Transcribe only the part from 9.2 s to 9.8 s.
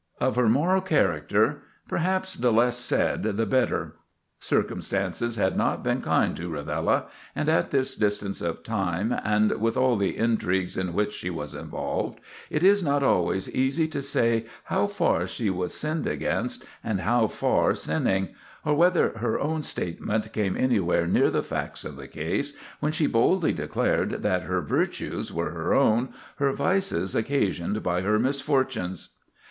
and with